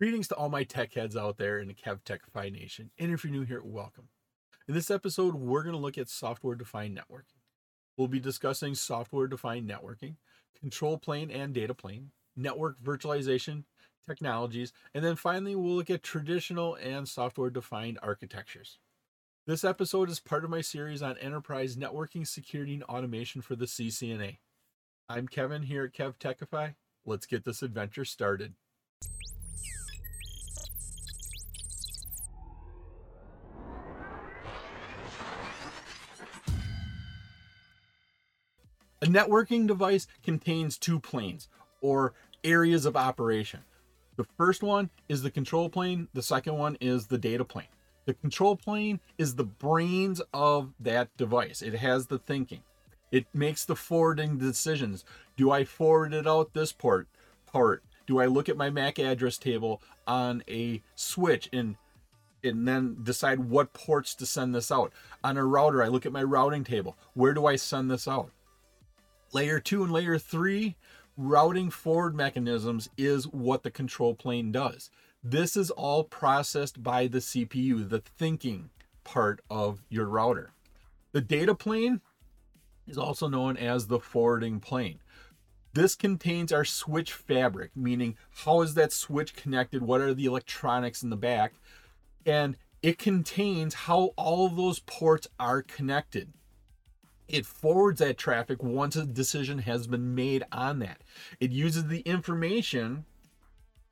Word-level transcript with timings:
Greetings 0.00 0.28
to 0.28 0.34
all 0.34 0.48
my 0.48 0.64
tech 0.64 0.94
heads 0.94 1.14
out 1.14 1.36
there 1.36 1.58
in 1.58 1.68
the 1.68 1.74
KevTechify 1.74 2.50
Nation. 2.50 2.90
And 2.98 3.12
if 3.12 3.22
you're 3.22 3.30
new 3.30 3.42
here, 3.42 3.60
welcome. 3.62 4.08
In 4.66 4.72
this 4.72 4.90
episode, 4.90 5.34
we're 5.34 5.62
going 5.62 5.74
to 5.74 5.78
look 5.78 5.98
at 5.98 6.08
software 6.08 6.54
defined 6.54 6.96
networking. 6.96 7.36
We'll 7.98 8.08
be 8.08 8.18
discussing 8.18 8.74
software 8.74 9.26
defined 9.26 9.68
networking, 9.68 10.14
control 10.58 10.96
plane 10.96 11.30
and 11.30 11.52
data 11.52 11.74
plane, 11.74 12.12
network 12.34 12.80
virtualization 12.82 13.64
technologies, 14.08 14.72
and 14.94 15.04
then 15.04 15.16
finally, 15.16 15.54
we'll 15.54 15.74
look 15.74 15.90
at 15.90 16.02
traditional 16.02 16.76
and 16.76 17.06
software 17.06 17.50
defined 17.50 17.98
architectures. 18.02 18.78
This 19.46 19.64
episode 19.64 20.08
is 20.08 20.18
part 20.18 20.44
of 20.44 20.50
my 20.50 20.62
series 20.62 21.02
on 21.02 21.18
enterprise 21.18 21.76
networking, 21.76 22.26
security, 22.26 22.72
and 22.72 22.84
automation 22.84 23.42
for 23.42 23.54
the 23.54 23.66
CCNA. 23.66 24.38
I'm 25.10 25.28
Kevin 25.28 25.64
here 25.64 25.84
at 25.84 25.92
KevTechify. 25.92 26.76
Let's 27.04 27.26
get 27.26 27.44
this 27.44 27.62
adventure 27.62 28.06
started. 28.06 28.54
Networking 39.14 39.66
device 39.66 40.06
contains 40.22 40.78
two 40.78 41.00
planes 41.00 41.48
or 41.80 42.14
areas 42.44 42.86
of 42.86 42.96
operation. 42.96 43.60
The 44.16 44.26
first 44.36 44.62
one 44.62 44.90
is 45.08 45.22
the 45.22 45.30
control 45.30 45.68
plane, 45.68 46.08
the 46.12 46.22
second 46.22 46.58
one 46.58 46.76
is 46.80 47.06
the 47.06 47.18
data 47.18 47.44
plane. 47.44 47.68
The 48.06 48.14
control 48.14 48.56
plane 48.56 49.00
is 49.18 49.34
the 49.34 49.44
brains 49.44 50.20
of 50.32 50.72
that 50.80 51.16
device, 51.16 51.62
it 51.62 51.74
has 51.74 52.06
the 52.06 52.18
thinking. 52.18 52.62
It 53.12 53.26
makes 53.34 53.64
the 53.64 53.74
forwarding 53.74 54.38
decisions. 54.38 55.04
Do 55.36 55.50
I 55.50 55.64
forward 55.64 56.14
it 56.14 56.28
out 56.28 56.54
this 56.54 56.72
port? 56.72 57.08
part? 57.50 57.82
Do 58.06 58.20
I 58.20 58.26
look 58.26 58.48
at 58.48 58.56
my 58.56 58.70
MAC 58.70 58.98
address 58.98 59.38
table 59.38 59.82
on 60.06 60.42
a 60.48 60.82
switch 60.94 61.48
and 61.52 61.76
and 62.42 62.66
then 62.66 62.96
decide 63.02 63.38
what 63.38 63.74
ports 63.74 64.14
to 64.14 64.24
send 64.24 64.54
this 64.54 64.72
out? 64.72 64.92
On 65.22 65.36
a 65.36 65.44
router, 65.44 65.82
I 65.82 65.88
look 65.88 66.06
at 66.06 66.12
my 66.12 66.22
routing 66.22 66.64
table. 66.64 66.96
Where 67.12 67.34
do 67.34 67.44
I 67.46 67.56
send 67.56 67.90
this 67.90 68.08
out? 68.08 68.30
Layer 69.32 69.60
2 69.60 69.84
and 69.84 69.92
layer 69.92 70.18
3 70.18 70.76
routing 71.16 71.70
forward 71.70 72.14
mechanisms 72.14 72.88
is 72.96 73.28
what 73.28 73.62
the 73.62 73.70
control 73.70 74.14
plane 74.14 74.50
does. 74.50 74.90
This 75.22 75.56
is 75.56 75.70
all 75.70 76.04
processed 76.04 76.82
by 76.82 77.06
the 77.06 77.18
CPU, 77.18 77.88
the 77.88 78.00
thinking 78.00 78.70
part 79.04 79.40
of 79.50 79.82
your 79.88 80.06
router. 80.06 80.52
The 81.12 81.20
data 81.20 81.54
plane 81.54 82.00
is 82.86 82.98
also 82.98 83.28
known 83.28 83.56
as 83.56 83.86
the 83.86 84.00
forwarding 84.00 84.60
plane. 84.60 85.00
This 85.74 85.94
contains 85.94 86.52
our 86.52 86.64
switch 86.64 87.12
fabric, 87.12 87.70
meaning 87.76 88.16
how 88.44 88.62
is 88.62 88.74
that 88.74 88.92
switch 88.92 89.36
connected? 89.36 89.82
What 89.82 90.00
are 90.00 90.14
the 90.14 90.24
electronics 90.24 91.02
in 91.02 91.10
the 91.10 91.16
back? 91.16 91.52
And 92.26 92.56
it 92.82 92.98
contains 92.98 93.74
how 93.74 94.12
all 94.16 94.46
of 94.46 94.56
those 94.56 94.80
ports 94.80 95.28
are 95.38 95.62
connected 95.62 96.32
it 97.32 97.46
forwards 97.46 98.00
that 98.00 98.18
traffic 98.18 98.62
once 98.62 98.96
a 98.96 99.06
decision 99.06 99.60
has 99.60 99.86
been 99.86 100.14
made 100.14 100.44
on 100.52 100.78
that. 100.80 101.02
It 101.38 101.52
uses 101.52 101.86
the 101.86 102.00
information, 102.00 103.04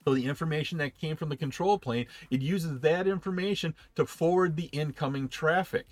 so 0.04 0.14
the 0.14 0.26
information 0.26 0.78
that 0.78 0.98
came 0.98 1.16
from 1.16 1.28
the 1.28 1.36
control 1.36 1.78
plane, 1.78 2.06
it 2.30 2.42
uses 2.42 2.80
that 2.80 3.06
information 3.06 3.74
to 3.94 4.06
forward 4.06 4.56
the 4.56 4.66
incoming 4.66 5.28
traffic. 5.28 5.86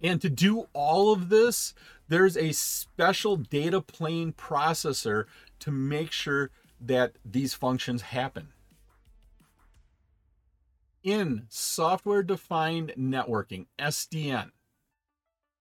And 0.00 0.20
to 0.20 0.28
do 0.28 0.66
all 0.72 1.12
of 1.12 1.28
this, 1.28 1.74
there's 2.08 2.36
a 2.36 2.52
special 2.52 3.36
data 3.36 3.80
plane 3.80 4.32
processor 4.32 5.26
to 5.60 5.70
make 5.70 6.10
sure 6.10 6.50
that 6.80 7.12
these 7.24 7.54
functions 7.54 8.02
happen. 8.02 8.48
In 11.04 11.46
software 11.48 12.22
defined 12.22 12.92
networking, 12.98 13.66
SDN, 13.78 14.50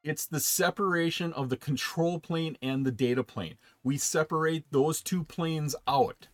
it's 0.04 0.26
the 0.26 0.40
separation 0.40 1.32
of 1.34 1.50
the 1.50 1.58
control 1.58 2.20
plane 2.20 2.58
and 2.62 2.86
the 2.86 2.92
data 2.92 3.24
plane. 3.24 3.56
We 3.84 3.98
separate 3.98 4.66
those 4.72 5.02
two 5.02 5.24
planes 5.24 5.76
out. 5.88 6.28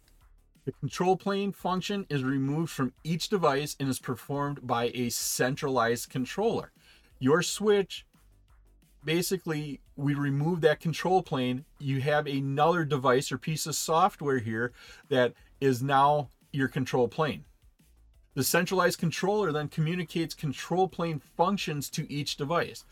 The 0.65 0.71
control 0.73 1.15
plane 1.15 1.51
function 1.51 2.05
is 2.09 2.23
removed 2.23 2.71
from 2.71 2.93
each 3.03 3.29
device 3.29 3.75
and 3.79 3.89
is 3.89 3.99
performed 3.99 4.65
by 4.65 4.91
a 4.93 5.09
centralized 5.09 6.09
controller. 6.09 6.71
Your 7.19 7.41
switch, 7.41 8.05
basically, 9.03 9.79
we 9.95 10.13
remove 10.13 10.61
that 10.61 10.79
control 10.79 11.21
plane. 11.21 11.65
You 11.79 12.01
have 12.01 12.27
another 12.27 12.83
device 12.85 13.31
or 13.31 13.37
piece 13.37 13.65
of 13.65 13.75
software 13.75 14.39
here 14.39 14.73
that 15.09 15.33
is 15.61 15.81
now 15.81 16.29
your 16.51 16.67
control 16.67 17.07
plane. 17.07 17.45
The 18.37 18.43
centralized 18.43 18.99
controller 18.99 19.51
then 19.51 19.67
communicates 19.67 20.35
control 20.35 20.87
plane 20.87 21.19
functions 21.35 21.89
to 21.89 22.11
each 22.11 22.37
device. 22.37 22.85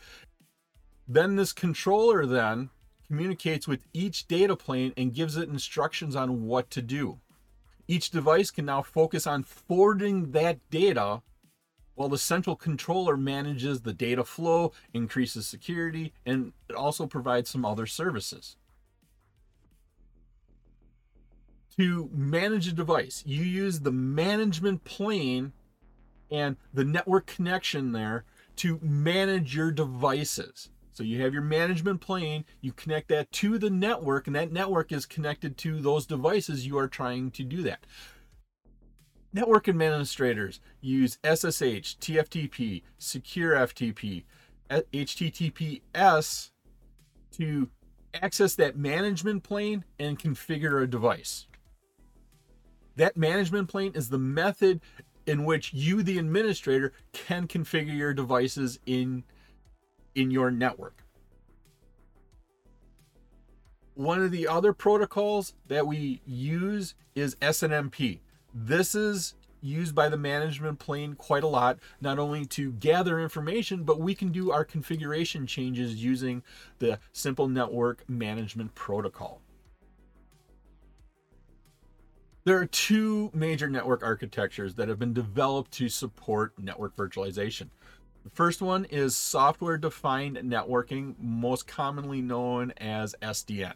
Then 1.08 1.36
this 1.36 1.52
controller 1.52 2.26
then 2.26 2.70
communicates 3.06 3.68
with 3.68 3.86
each 3.92 4.26
data 4.26 4.56
plane 4.56 4.92
and 4.96 5.14
gives 5.14 5.36
it 5.36 5.48
instructions 5.48 6.16
on 6.16 6.46
what 6.46 6.70
to 6.70 6.82
do. 6.82 7.20
Each 7.88 8.10
device 8.10 8.50
can 8.50 8.64
now 8.66 8.82
focus 8.82 9.26
on 9.26 9.44
forwarding 9.44 10.32
that 10.32 10.58
data 10.70 11.22
while 11.94 12.08
the 12.08 12.18
central 12.18 12.56
controller 12.56 13.16
manages 13.16 13.80
the 13.80 13.92
data 13.92 14.24
flow, 14.24 14.72
increases 14.92 15.46
security, 15.46 16.12
and 16.26 16.52
it 16.68 16.74
also 16.74 17.06
provides 17.06 17.48
some 17.48 17.64
other 17.64 17.86
services. 17.86 18.56
To 21.78 22.10
manage 22.12 22.68
a 22.68 22.72
device, 22.72 23.22
you 23.26 23.42
use 23.42 23.80
the 23.80 23.92
management 23.92 24.84
plane 24.84 25.52
and 26.30 26.56
the 26.74 26.84
network 26.84 27.26
connection 27.26 27.92
there 27.92 28.24
to 28.56 28.78
manage 28.82 29.54
your 29.54 29.70
devices. 29.70 30.70
So 30.96 31.04
you 31.04 31.20
have 31.20 31.34
your 31.34 31.42
management 31.42 32.00
plane, 32.00 32.46
you 32.62 32.72
connect 32.72 33.08
that 33.08 33.30
to 33.32 33.58
the 33.58 33.68
network, 33.68 34.26
and 34.26 34.34
that 34.34 34.50
network 34.50 34.92
is 34.92 35.04
connected 35.04 35.58
to 35.58 35.78
those 35.78 36.06
devices 36.06 36.66
you 36.66 36.78
are 36.78 36.88
trying 36.88 37.30
to 37.32 37.44
do 37.44 37.62
that. 37.64 37.84
Network 39.30 39.68
administrators 39.68 40.58
use 40.80 41.18
SSH, 41.22 41.98
TFTP, 42.00 42.82
Secure 42.96 43.56
FTP, 43.56 44.24
HTTPS 44.70 46.50
to 47.32 47.68
access 48.14 48.54
that 48.54 48.78
management 48.78 49.42
plane 49.42 49.84
and 49.98 50.18
configure 50.18 50.82
a 50.82 50.86
device. 50.86 51.46
That 52.96 53.18
management 53.18 53.68
plane 53.68 53.92
is 53.94 54.08
the 54.08 54.16
method 54.16 54.80
in 55.26 55.44
which 55.44 55.74
you, 55.74 56.02
the 56.02 56.18
administrator, 56.18 56.94
can 57.12 57.46
configure 57.46 57.94
your 57.94 58.14
devices 58.14 58.78
in 58.86 59.24
in 60.16 60.30
your 60.32 60.50
network. 60.50 61.04
One 63.94 64.20
of 64.20 64.30
the 64.30 64.48
other 64.48 64.72
protocols 64.72 65.54
that 65.68 65.86
we 65.86 66.20
use 66.26 66.94
is 67.14 67.36
SNMP. 67.36 68.18
This 68.52 68.94
is 68.94 69.34
used 69.62 69.94
by 69.94 70.08
the 70.08 70.16
management 70.16 70.78
plane 70.78 71.14
quite 71.14 71.42
a 71.42 71.48
lot, 71.48 71.78
not 72.00 72.18
only 72.18 72.44
to 72.46 72.72
gather 72.72 73.20
information, 73.20 73.84
but 73.84 74.00
we 74.00 74.14
can 74.14 74.32
do 74.32 74.50
our 74.50 74.64
configuration 74.64 75.46
changes 75.46 76.02
using 76.02 76.42
the 76.78 76.98
Simple 77.12 77.48
Network 77.48 78.08
Management 78.08 78.74
Protocol. 78.74 79.40
There 82.44 82.58
are 82.58 82.66
two 82.66 83.30
major 83.34 83.68
network 83.68 84.04
architectures 84.04 84.74
that 84.76 84.88
have 84.88 85.00
been 85.00 85.12
developed 85.12 85.72
to 85.72 85.88
support 85.88 86.52
network 86.58 86.94
virtualization. 86.94 87.70
The 88.26 88.34
first 88.34 88.60
one 88.60 88.86
is 88.86 89.16
software 89.16 89.78
defined 89.78 90.36
networking, 90.38 91.14
most 91.20 91.68
commonly 91.68 92.20
known 92.20 92.72
as 92.78 93.14
SDN. 93.22 93.74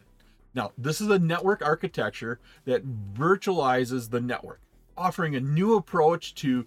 Now, 0.54 0.72
this 0.76 1.00
is 1.00 1.06
a 1.06 1.20
network 1.20 1.62
architecture 1.62 2.40
that 2.64 2.84
virtualizes 3.14 4.10
the 4.10 4.20
network, 4.20 4.60
offering 4.96 5.36
a 5.36 5.40
new 5.40 5.76
approach 5.76 6.34
to 6.36 6.66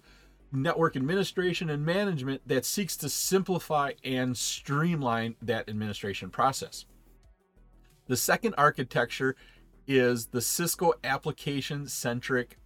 network 0.50 0.96
administration 0.96 1.68
and 1.68 1.84
management 1.84 2.40
that 2.46 2.64
seeks 2.64 2.96
to 2.96 3.10
simplify 3.10 3.92
and 4.02 4.34
streamline 4.34 5.36
that 5.42 5.68
administration 5.68 6.30
process. 6.30 6.86
The 8.06 8.16
second 8.16 8.54
architecture 8.56 9.36
is 9.86 10.28
the 10.28 10.40
Cisco 10.40 10.94
application 11.04 11.86
centric 11.88 12.56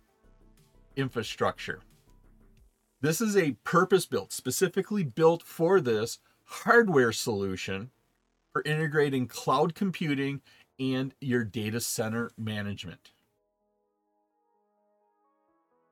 infrastructure. 0.95 1.81
This 3.01 3.21
is 3.21 3.37
a 3.37 3.53
purpose 3.65 4.07
built, 4.07 4.33
specifically 4.33 5.05
built 5.05 5.43
for 5.43 5.81
this 5.81 6.19
hardware 6.45 7.13
solution 7.13 7.91
for 8.53 8.63
integrating 8.63 9.29
cloud 9.29 9.75
computing 9.75 10.41
and 10.81 11.15
your 11.21 11.45
data 11.45 11.81
center 11.81 12.33
management. 12.37 13.13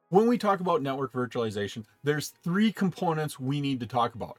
When 0.09 0.27
we 0.27 0.39
talk 0.39 0.61
about 0.61 0.83
network 0.83 1.13
virtualization, 1.13 1.85
there's 2.03 2.29
three 2.43 2.73
components 2.73 3.39
we 3.39 3.61
need 3.61 3.81
to 3.81 3.87
talk 3.87 4.15
about. 4.15 4.39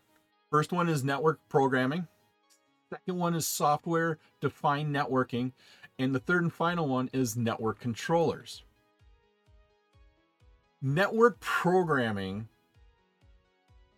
First 0.49 0.71
one 0.71 0.89
is 0.89 1.03
network 1.03 1.39
programming. 1.49 2.07
Second 2.89 3.17
one 3.17 3.35
is 3.35 3.47
software 3.47 4.17
defined 4.41 4.93
networking. 4.95 5.51
And 5.99 6.13
the 6.13 6.19
third 6.19 6.43
and 6.43 6.53
final 6.53 6.87
one 6.87 7.09
is 7.13 7.35
network 7.37 7.79
controllers. 7.79 8.63
network 10.81 11.39
programming 11.39 12.47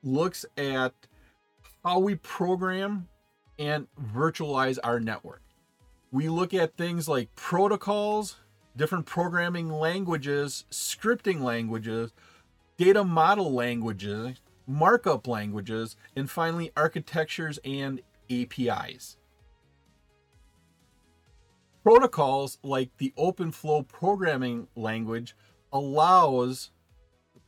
looks 0.04 0.46
at 0.57 0.94
how 1.84 2.00
we 2.00 2.16
program 2.16 3.07
and 3.57 3.88
virtualize 4.13 4.78
our 4.84 5.00
network. 5.00 5.42
We 6.12 6.30
look 6.30 6.54
at 6.54 6.75
things 6.75 7.07
like 7.07 7.34
protocols, 7.36 8.38
different 8.75 9.06
programming 9.06 9.69
languages, 9.69 10.66
scripting 10.72 11.42
languages, 11.42 12.13
data 12.78 13.04
model 13.04 13.54
languages, 13.54 14.42
markup 14.66 15.28
languages, 15.28 15.96
and 16.16 16.30
finally 16.30 16.72
architectures 16.78 17.60
and 17.63 18.02
APIs. 18.30 19.18
Protocols 21.84 22.57
like 22.63 22.90
the 22.98 23.13
OpenFlow 23.18 23.88
programming 23.88 24.68
language 24.75 25.36
allows 25.72 26.72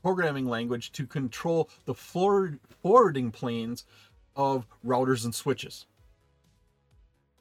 programming 0.02 0.46
language 0.46 0.92
to 0.94 1.06
control 1.06 1.70
the 1.86 1.94
forward, 1.94 2.60
forwarding 2.82 3.32
planes 3.32 3.86
of 4.36 4.66
routers 4.86 5.26
and 5.26 5.36
switches. 5.36 5.86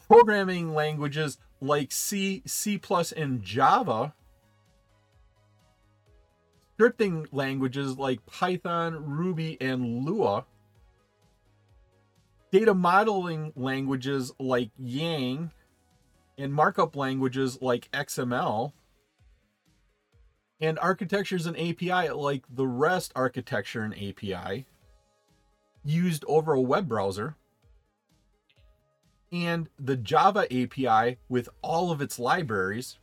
Programming 0.06 0.74
languages 0.74 1.38
like 1.60 1.92
C, 1.92 2.42
C+, 2.46 2.80
and 3.16 3.42
Java, 3.42 4.14
scripting 6.78 7.26
languages 7.30 7.98
like 7.98 8.24
Python, 8.26 9.04
Ruby, 9.04 9.56
and 9.60 10.04
Lua, 10.04 10.46
data 12.50 12.74
modeling 12.74 13.52
languages 13.54 14.32
like 14.38 14.70
Yang, 14.78 15.52
and 16.38 16.52
markup 16.52 16.96
languages 16.96 17.58
like 17.60 17.90
XML, 17.92 18.72
and 20.60 20.78
architectures 20.78 21.46
and 21.46 21.56
API 21.56 22.10
like 22.10 22.44
the 22.50 22.66
REST 22.66 23.12
architecture 23.16 23.82
and 23.82 23.94
API 23.94 24.66
used 25.84 26.24
over 26.28 26.52
a 26.52 26.60
web 26.60 26.88
browser, 26.88 27.36
and 29.32 29.68
the 29.78 29.96
Java 29.96 30.46
API 30.52 31.18
with 31.28 31.48
all 31.62 31.90
of 31.90 32.02
its 32.02 32.18
libraries, 32.18 32.98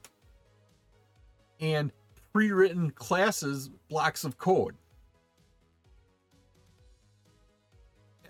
and 1.59 1.91
pre 2.31 2.51
written 2.51 2.91
classes 2.91 3.69
blocks 3.89 4.23
of 4.23 4.37
code. 4.37 4.75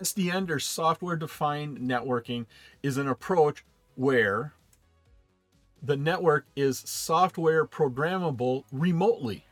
SDN 0.00 0.48
or 0.48 0.60
software 0.60 1.16
defined 1.16 1.78
networking 1.78 2.46
is 2.82 2.96
an 2.96 3.08
approach 3.08 3.64
where 3.96 4.54
the 5.82 5.96
network 5.96 6.46
is 6.56 6.80
software 6.80 7.66
programmable 7.66 8.64
remotely. 8.72 9.44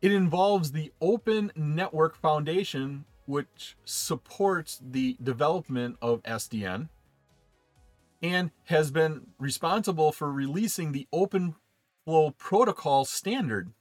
It 0.00 0.12
involves 0.12 0.72
the 0.72 0.92
Open 1.00 1.52
Network 1.54 2.16
Foundation, 2.16 3.04
which 3.26 3.76
supports 3.84 4.80
the 4.82 5.16
development 5.22 5.96
of 6.02 6.22
SDN 6.24 6.88
and 8.20 8.50
has 8.64 8.90
been 8.90 9.28
responsible 9.38 10.12
for 10.12 10.30
releasing 10.32 10.92
the 10.92 11.06
Open 11.12 11.54
Flow 12.04 12.32
Protocol 12.32 13.04
standard, 13.04 13.72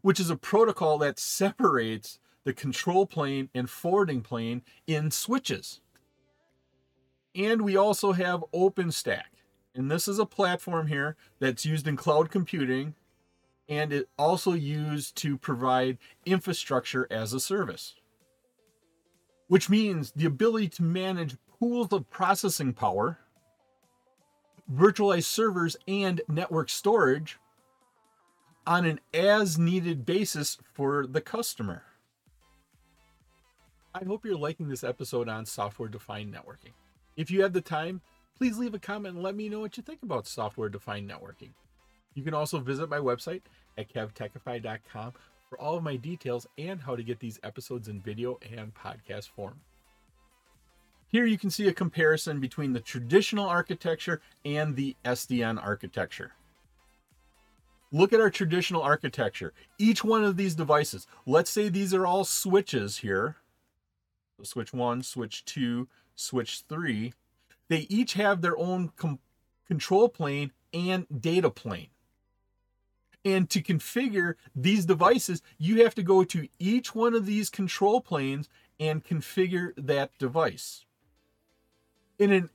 which 0.00 0.18
is 0.18 0.30
a 0.30 0.36
protocol 0.36 0.98
that 0.98 1.18
separates 1.18 2.18
the 2.44 2.52
control 2.52 3.06
plane 3.06 3.48
and 3.54 3.68
forwarding 3.68 4.22
plane 4.22 4.62
in 4.86 5.10
switches. 5.10 5.80
And 7.34 7.62
we 7.62 7.76
also 7.76 8.12
have 8.12 8.44
OpenStack. 8.52 9.22
And 9.74 9.90
this 9.90 10.08
is 10.08 10.18
a 10.18 10.26
platform 10.26 10.88
here 10.88 11.16
that's 11.38 11.64
used 11.64 11.86
in 11.86 11.96
cloud 11.96 12.30
computing 12.30 12.94
and 13.70 13.92
it 13.92 14.08
also 14.18 14.52
used 14.52 15.14
to 15.14 15.38
provide 15.38 15.96
infrastructure 16.26 17.06
as 17.08 17.32
a 17.32 17.40
service. 17.40 17.94
Which 19.46 19.70
means 19.70 20.10
the 20.10 20.26
ability 20.26 20.68
to 20.70 20.82
manage 20.82 21.36
pools 21.58 21.92
of 21.92 22.10
processing 22.10 22.72
power, 22.72 23.18
virtualized 24.72 25.24
servers, 25.24 25.76
and 25.86 26.20
network 26.28 26.68
storage 26.68 27.38
on 28.66 28.84
an 28.84 29.00
as 29.14 29.56
needed 29.56 30.04
basis 30.04 30.58
for 30.74 31.06
the 31.06 31.20
customer. 31.20 31.84
I 33.94 34.04
hope 34.04 34.24
you're 34.24 34.36
liking 34.36 34.68
this 34.68 34.84
episode 34.84 35.28
on 35.28 35.46
software 35.46 35.88
defined 35.88 36.34
networking. 36.34 36.72
If 37.20 37.30
you 37.30 37.42
have 37.42 37.52
the 37.52 37.60
time, 37.60 38.00
please 38.38 38.56
leave 38.56 38.72
a 38.72 38.78
comment 38.78 39.16
and 39.16 39.22
let 39.22 39.34
me 39.34 39.50
know 39.50 39.60
what 39.60 39.76
you 39.76 39.82
think 39.82 40.02
about 40.02 40.26
software 40.26 40.70
defined 40.70 41.10
networking. 41.10 41.50
You 42.14 42.22
can 42.22 42.32
also 42.32 42.60
visit 42.60 42.88
my 42.88 42.96
website 42.96 43.42
at 43.76 43.92
kevtechify.com 43.92 45.12
for 45.46 45.60
all 45.60 45.76
of 45.76 45.82
my 45.82 45.96
details 45.96 46.46
and 46.56 46.80
how 46.80 46.96
to 46.96 47.02
get 47.02 47.20
these 47.20 47.38
episodes 47.42 47.88
in 47.88 48.00
video 48.00 48.38
and 48.56 48.72
podcast 48.74 49.28
form. 49.36 49.60
Here 51.08 51.26
you 51.26 51.36
can 51.36 51.50
see 51.50 51.68
a 51.68 51.74
comparison 51.74 52.40
between 52.40 52.72
the 52.72 52.80
traditional 52.80 53.46
architecture 53.46 54.22
and 54.46 54.74
the 54.74 54.96
SDN 55.04 55.62
architecture. 55.62 56.32
Look 57.92 58.14
at 58.14 58.20
our 58.20 58.30
traditional 58.30 58.80
architecture. 58.80 59.52
Each 59.78 60.02
one 60.02 60.24
of 60.24 60.38
these 60.38 60.54
devices, 60.54 61.06
let's 61.26 61.50
say 61.50 61.68
these 61.68 61.92
are 61.92 62.06
all 62.06 62.24
switches 62.24 62.96
here. 62.96 63.36
So 64.38 64.44
switch 64.44 64.72
1, 64.72 65.02
switch 65.02 65.44
2, 65.44 65.86
switch 66.14 66.62
3 66.68 67.12
they 67.70 67.86
each 67.88 68.14
have 68.14 68.42
their 68.42 68.58
own 68.58 68.90
com- 68.96 69.20
control 69.66 70.08
plane 70.08 70.52
and 70.74 71.06
data 71.20 71.48
plane. 71.48 71.88
And 73.24 73.48
to 73.50 73.62
configure 73.62 74.34
these 74.54 74.84
devices, 74.84 75.40
you 75.56 75.84
have 75.84 75.94
to 75.94 76.02
go 76.02 76.24
to 76.24 76.48
each 76.58 76.94
one 76.94 77.14
of 77.14 77.26
these 77.26 77.48
control 77.48 78.00
planes 78.00 78.48
and 78.80 79.04
configure 79.04 79.72
that 79.76 80.18
device. 80.18 80.84
In 82.18 82.32
an 82.32 82.50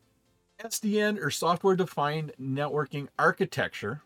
SDN 0.59 1.21
or 1.21 1.31
software 1.31 1.75
defined 1.75 2.33
networking 2.39 3.07
architecture, 3.17 4.01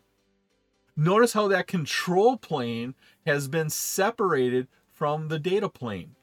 notice 0.96 1.34
how 1.34 1.48
that 1.48 1.66
control 1.66 2.38
plane 2.38 2.94
has 3.26 3.48
been 3.48 3.70
separated 3.70 4.68
from 4.94 5.30
the 5.30 5.40
data 5.40 5.70
plane. 5.70 6.16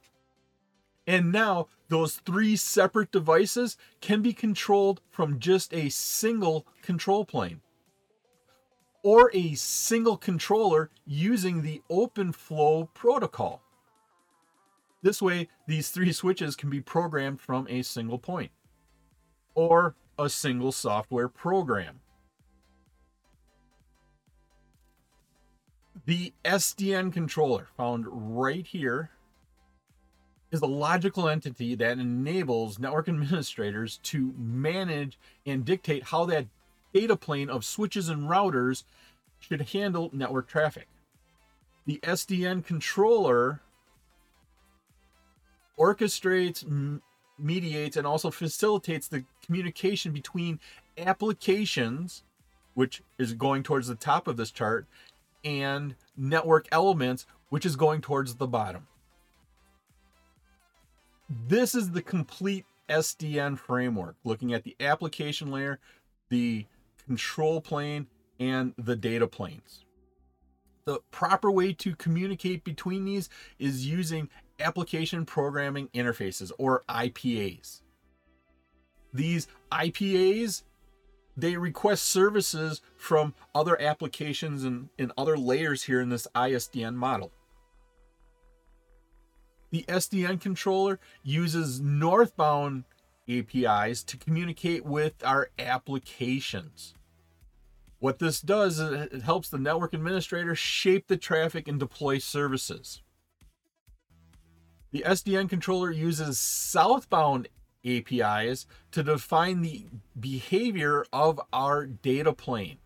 And 1.07 1.31
now 1.31 1.69
those 1.89 2.17
three 2.17 2.57
separate 2.57 3.13
devices 3.13 3.77
can 4.01 4.23
be 4.23 4.33
controlled 4.33 5.01
from 5.11 5.39
just 5.39 5.73
a 5.73 5.89
single 5.89 6.67
control 6.83 7.25
plane 7.25 7.61
or 9.03 9.31
a 9.33 9.55
single 9.55 10.17
controller 10.17 10.91
using 11.07 11.63
the 11.63 11.81
OpenFlow 11.89 12.93
protocol. 12.93 13.63
This 15.03 15.23
way, 15.23 15.49
these 15.69 15.91
three 15.91 16.13
switches 16.13 16.57
can 16.57 16.71
be 16.71 16.81
programmed 16.81 17.41
from 17.41 17.69
a 17.71 17.83
single 17.83 18.19
point 18.19 18.51
or 19.55 19.95
a 20.19 20.29
single 20.29 20.73
software 20.73 21.29
program. 21.29 22.01
The 26.05 26.33
SDN 26.45 27.13
controller 27.13 27.69
found 27.77 28.07
right 28.09 28.67
here 28.67 29.11
is 30.57 30.63
a 30.63 30.67
logical 30.67 31.29
entity 31.29 31.75
that 31.77 31.99
enables 31.99 32.79
network 32.79 33.09
administrators 33.09 33.99
to 34.03 34.35
manage 34.37 35.19
and 35.45 35.65
dictate 35.65 36.05
how 36.05 36.25
that 36.25 36.47
data 36.93 37.15
plane 37.15 37.51
of 37.51 37.65
switches 37.65 38.09
and 38.09 38.29
routers 38.29 38.85
should 39.39 39.61
handle 39.73 40.11
network 40.13 40.49
traffic. 40.49 40.89
The 41.85 42.01
SDN 42.03 42.65
controller 42.65 43.61
orchestrates, 45.79 47.01
mediates, 47.39 47.97
and 47.97 48.07
also 48.07 48.31
facilitates 48.31 49.09
the 49.09 49.25
communication 49.45 50.13
between 50.13 50.59
applications, 50.99 52.25
which 52.75 53.03
is 53.19 53.35
going 53.35 53.63
towards 53.63 53.89
the 53.89 53.95
top 53.95 54.27
of 54.27 54.39
this 54.39 54.51
chart, 54.51 54.87
and 55.45 55.95
network 56.17 56.67
elements, 56.73 57.27
which 57.51 57.67
is 57.67 57.77
going 57.77 58.01
towards 58.01 58.37
the 58.37 58.47
bottom. 58.47 58.87
This 61.29 61.75
is 61.75 61.91
the 61.91 62.03
complete 62.03 62.65
SDN 62.89 63.59
framework, 63.59 64.17
looking 64.25 64.53
at 64.53 64.63
the 64.63 64.77
application 64.81 65.51
layer, 65.51 65.81
the 66.29 66.67
control 67.05 67.61
plane, 67.61 68.07
and 68.39 68.75
the 68.79 68.95
data 68.95 69.27
planes. 69.27 69.85
The 70.85 71.01
proper 71.11 71.51
way 71.51 71.73
to 71.73 71.97
communicate 71.97 72.63
between 72.63 73.05
these 73.05 73.29
is 73.59 73.87
using 73.87 74.29
application 74.61 75.27
programming 75.27 75.89
interfaces 75.89 76.53
or 76.59 76.85
APIs. 76.89 77.83
These 79.13 79.49
APIs 79.73 80.63
they 81.37 81.57
request 81.57 82.07
services 82.07 82.81
from 82.97 83.35
other 83.55 83.81
applications 83.81 84.65
and, 84.65 84.89
and 84.99 85.13
other 85.19 85.37
layers 85.37 85.83
here 85.83 86.01
in 86.01 86.09
this 86.09 86.27
SDN 86.35 86.95
model. 86.95 87.31
The 89.77 89.85
SDN 89.89 90.41
controller 90.41 90.99
uses 91.23 91.83
northbound 91.83 92.85
APIs 93.29 94.03
to 94.05 94.17
communicate 94.17 94.87
with 94.87 95.23
our 95.23 95.51
applications. 95.59 96.95
What 97.99 98.19
this 98.19 98.41
does 98.41 98.79
is 98.79 98.91
it 99.13 99.21
helps 99.21 99.51
the 99.51 99.59
network 99.59 99.93
administrator 99.93 100.55
shape 100.55 101.09
the 101.09 101.19
traffic 101.19 101.69
and 101.69 101.79
deploy 101.79 102.17
services. 102.17 103.03
The 104.93 105.05
SDN 105.07 105.51
controller 105.51 105.91
uses 105.91 106.39
southbound 106.39 107.49
APIs 107.85 108.65
to 108.93 109.03
define 109.03 109.61
the 109.61 109.89
behavior 110.19 111.05
of 111.13 111.39
our 111.53 111.85
data 111.85 112.33
plane. 112.33 112.79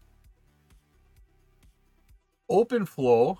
OpenFlow 2.50 3.38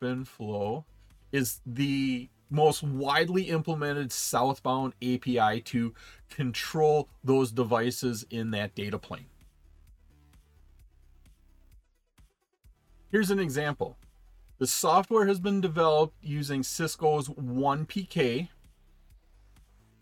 OpenFlow 0.00 0.84
is 1.36 1.60
the 1.66 2.30
most 2.48 2.82
widely 2.82 3.42
implemented 3.44 4.10
southbound 4.10 4.94
API 5.02 5.60
to 5.60 5.92
control 6.30 7.10
those 7.22 7.52
devices 7.52 8.24
in 8.30 8.52
that 8.52 8.74
data 8.74 8.98
plane. 8.98 9.26
Here's 13.10 13.30
an 13.30 13.38
example. 13.38 13.98
The 14.58 14.66
software 14.66 15.26
has 15.26 15.38
been 15.38 15.60
developed 15.60 16.14
using 16.22 16.62
Cisco's 16.62 17.28
onePK, 17.28 18.48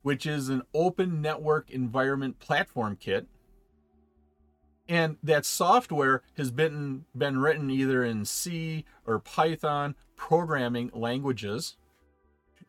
which 0.03 0.27
is 0.27 0.49
an 0.49 0.63
open 0.73 1.21
network 1.21 1.69
environment 1.71 2.39
platform 2.39 2.97
kit. 3.01 3.27
And 4.89 5.17
that 5.23 5.47
software 5.47 6.23
has 6.37 6.51
been, 6.51 7.07
been 7.17 7.39
written 7.39 7.71
either 7.71 8.05
in 8.05 8.25
C 8.25 8.85
or 9.07 9.19
Python 9.19 9.95
programming 10.17 10.91
languages. 10.93 11.77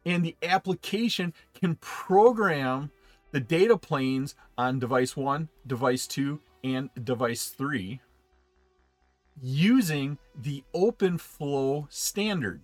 And 0.05 0.23
the 0.23 0.35
application 0.41 1.33
can 1.53 1.75
program 1.75 2.91
the 3.31 3.39
data 3.39 3.77
planes 3.77 4.35
on 4.57 4.79
device 4.79 5.17
one, 5.17 5.49
device 5.67 6.07
two, 6.07 6.39
and 6.63 6.89
device 7.03 7.47
three 7.47 7.99
using 9.41 10.17
the 10.35 10.63
OpenFlow 10.73 11.91
standard. 11.91 12.61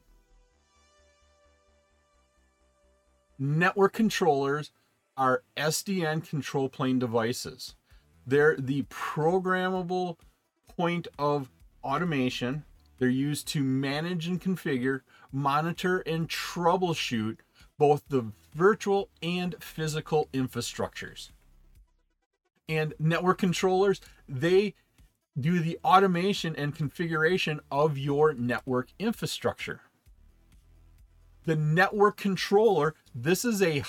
Network 3.37 3.93
controllers 3.93 4.71
are 5.17 5.43
SDN 5.57 6.27
control 6.27 6.69
plane 6.69 6.99
devices. 6.99 7.75
They're 8.31 8.55
the 8.55 8.83
programmable 8.83 10.15
point 10.77 11.09
of 11.19 11.51
automation. 11.83 12.63
They're 12.97 13.09
used 13.09 13.45
to 13.49 13.61
manage 13.61 14.25
and 14.25 14.39
configure, 14.39 15.01
monitor, 15.33 15.99
and 15.99 16.29
troubleshoot 16.29 17.39
both 17.77 18.03
the 18.07 18.31
virtual 18.55 19.09
and 19.21 19.61
physical 19.61 20.29
infrastructures. 20.31 21.31
And 22.69 22.93
network 22.97 23.37
controllers, 23.37 23.99
they 24.29 24.75
do 25.37 25.59
the 25.59 25.77
automation 25.83 26.55
and 26.55 26.73
configuration 26.73 27.59
of 27.69 27.97
your 27.97 28.33
network 28.33 28.93
infrastructure. 28.97 29.81
The 31.43 31.57
network 31.57 32.15
controller, 32.15 32.95
this 33.13 33.43
is 33.43 33.61
a 33.61 33.79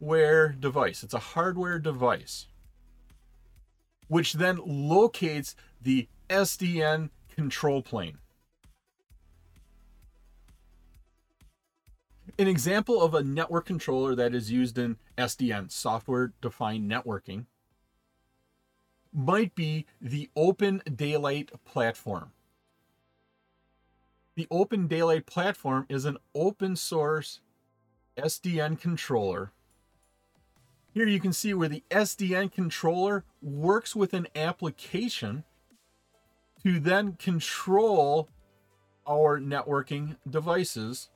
hardware 0.00 0.48
device. 0.58 1.02
It's 1.02 1.14
a 1.14 1.18
hardware 1.18 1.78
device, 1.78 2.46
which 4.08 4.34
then 4.34 4.60
locates 4.64 5.54
the 5.80 6.08
SDN 6.30 7.10
control 7.34 7.82
plane. 7.82 8.18
An 12.38 12.46
example 12.46 13.02
of 13.02 13.14
a 13.14 13.24
network 13.24 13.66
controller 13.66 14.14
that 14.14 14.34
is 14.34 14.52
used 14.52 14.78
in 14.78 14.96
SDN, 15.16 15.72
software 15.72 16.32
defined 16.40 16.88
networking, 16.88 17.46
might 19.12 19.54
be 19.56 19.86
the 20.00 20.30
Open 20.36 20.80
Daylight 20.94 21.50
platform. 21.64 22.30
The 24.36 24.46
OpenDaylight 24.52 25.26
platform 25.26 25.86
is 25.88 26.04
an 26.04 26.18
open 26.32 26.76
source 26.76 27.40
SDN 28.16 28.80
controller. 28.80 29.50
Here 30.92 31.06
you 31.06 31.20
can 31.20 31.32
see 31.32 31.54
where 31.54 31.68
the 31.68 31.84
SDN 31.90 32.52
controller 32.52 33.24
works 33.42 33.94
with 33.94 34.14
an 34.14 34.26
application 34.34 35.44
to 36.64 36.80
then 36.80 37.12
control 37.12 38.28
our 39.06 39.38
networking 39.38 40.16
devices. 40.28 41.08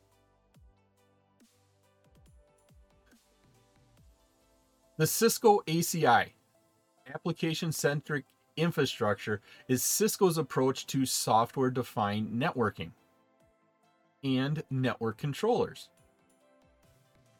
The 4.98 5.06
Cisco 5.06 5.60
ACI 5.66 6.28
application 7.12 7.72
centric 7.72 8.24
infrastructure 8.56 9.40
is 9.68 9.82
Cisco's 9.82 10.38
approach 10.38 10.86
to 10.88 11.06
software 11.06 11.70
defined 11.70 12.40
networking 12.40 12.92
and 14.22 14.62
network 14.70 15.18
controllers. 15.18 15.88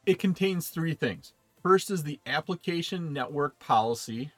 It 0.07 0.19
contains 0.19 0.69
three 0.69 0.95
things. 0.95 1.35
First 1.62 1.90
is 1.90 2.02
the 2.02 2.19
application 2.26 3.12
network 3.12 3.59
policy. 3.61 4.33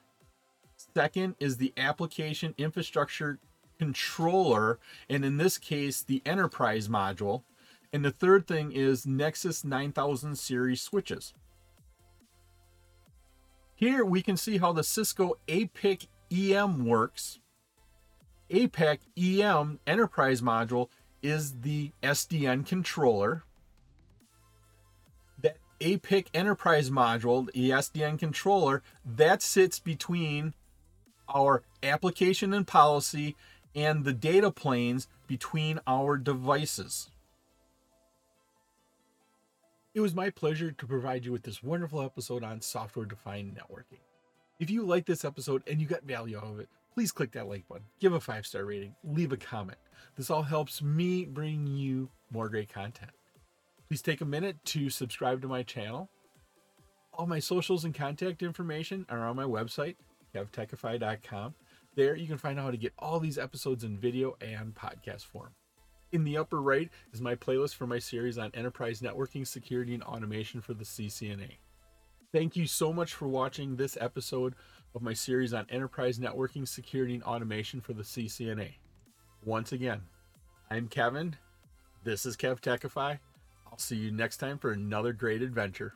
Second 0.93 1.35
is 1.39 1.57
the 1.57 1.73
application 1.75 2.53
infrastructure 2.57 3.39
controller, 3.79 4.79
and 5.09 5.25
in 5.25 5.37
this 5.37 5.57
case, 5.57 6.03
the 6.03 6.21
enterprise 6.25 6.87
module. 6.87 7.43
And 7.91 8.05
the 8.05 8.11
third 8.11 8.45
thing 8.45 8.71
is 8.71 9.07
Nexus 9.07 9.63
9000 9.63 10.37
series 10.37 10.81
switches. 10.81 11.33
Here 13.73 14.05
we 14.05 14.21
can 14.21 14.37
see 14.37 14.57
how 14.57 14.71
the 14.71 14.83
Cisco 14.83 15.35
APIC 15.49 16.07
EM 16.31 16.85
works. 16.85 17.39
APIC 18.51 19.01
EM 19.17 19.79
enterprise 19.87 20.41
module 20.41 20.89
is 21.23 21.61
the 21.61 21.91
SDN 22.03 22.65
controller. 22.65 23.43
APIC 25.81 26.29
enterprise 26.33 26.89
module, 26.89 27.51
the 27.51 27.69
SDN 27.69 28.17
controller, 28.19 28.81
that 29.05 29.41
sits 29.41 29.79
between 29.79 30.53
our 31.27 31.63
application 31.83 32.53
and 32.53 32.67
policy 32.67 33.35
and 33.75 34.05
the 34.05 34.13
data 34.13 34.51
planes 34.51 35.07
between 35.27 35.79
our 35.85 36.17
devices. 36.17 37.09
It 39.93 40.01
was 40.01 40.13
my 40.13 40.29
pleasure 40.29 40.71
to 40.71 40.87
provide 40.87 41.25
you 41.25 41.31
with 41.31 41.43
this 41.43 41.63
wonderful 41.63 42.01
episode 42.01 42.43
on 42.43 42.61
software 42.61 43.05
defined 43.05 43.57
networking. 43.57 43.99
If 44.59 44.69
you 44.69 44.83
like 44.83 45.05
this 45.05 45.25
episode 45.25 45.63
and 45.67 45.79
you 45.79 45.87
got 45.87 46.03
value 46.03 46.37
out 46.37 46.45
of 46.45 46.59
it, 46.59 46.69
please 46.93 47.11
click 47.11 47.31
that 47.33 47.47
like 47.47 47.67
button, 47.67 47.85
give 47.99 48.13
a 48.13 48.19
five 48.19 48.45
star 48.45 48.65
rating, 48.65 48.95
leave 49.03 49.31
a 49.31 49.37
comment. 49.37 49.77
This 50.15 50.29
all 50.29 50.43
helps 50.43 50.81
me 50.81 51.25
bring 51.25 51.67
you 51.67 52.09
more 52.31 52.49
great 52.49 52.69
content. 52.69 53.11
Please 53.87 54.01
take 54.01 54.21
a 54.21 54.25
minute 54.25 54.57
to 54.65 54.89
subscribe 54.89 55.41
to 55.41 55.47
my 55.47 55.61
channel. 55.61 56.09
All 57.13 57.27
my 57.27 57.39
socials 57.39 57.85
and 57.85 57.93
contact 57.93 58.41
information 58.41 59.05
are 59.09 59.25
on 59.25 59.35
my 59.35 59.43
website, 59.43 59.95
kevtechify.com. 60.33 61.53
There 61.95 62.15
you 62.15 62.27
can 62.27 62.37
find 62.37 62.59
out 62.59 62.65
how 62.65 62.71
to 62.71 62.77
get 62.77 62.93
all 62.99 63.19
these 63.19 63.37
episodes 63.37 63.83
in 63.83 63.97
video 63.97 64.35
and 64.41 64.73
podcast 64.73 65.25
form. 65.25 65.51
In 66.11 66.23
the 66.23 66.37
upper 66.37 66.61
right 66.61 66.89
is 67.13 67.21
my 67.21 67.35
playlist 67.35 67.75
for 67.75 67.87
my 67.87 67.99
series 67.99 68.37
on 68.37 68.51
enterprise 68.53 69.01
networking, 69.01 69.45
security, 69.45 69.93
and 69.93 70.03
automation 70.03 70.61
for 70.61 70.73
the 70.73 70.83
CCNA. 70.83 71.57
Thank 72.33 72.55
you 72.55 72.67
so 72.67 72.91
much 72.91 73.13
for 73.13 73.27
watching 73.27 73.75
this 73.75 73.97
episode 74.01 74.55
of 74.93 75.01
my 75.01 75.13
series 75.13 75.53
on 75.53 75.67
enterprise 75.69 76.19
networking, 76.19 76.67
security, 76.67 77.13
and 77.13 77.23
automation 77.23 77.81
for 77.81 77.93
the 77.93 78.03
CCNA. 78.03 78.73
Once 79.45 79.71
again, 79.71 80.01
I'm 80.69 80.87
Kevin. 80.87 81.35
This 82.03 82.25
is 82.25 82.35
KevTechify. 82.35 83.19
I'll 83.75 83.79
see 83.79 83.97
you 83.97 84.09
next 84.09 84.37
time 84.37 84.57
for 84.57 84.71
another 84.71 85.11
great 85.11 85.41
adventure. 85.41 85.95